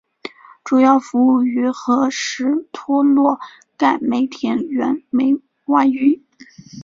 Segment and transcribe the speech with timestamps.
[0.63, 3.39] 主要服务于和什托洛
[3.77, 6.23] 盖煤田原煤外运。